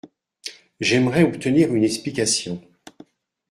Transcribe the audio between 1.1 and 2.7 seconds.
obtenir une explication.